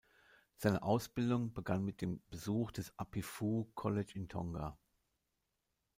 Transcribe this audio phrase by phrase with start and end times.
[0.55, 4.75] Seine Ausbildung begann mit dem Besuch des Apifoʻou College in Tonga.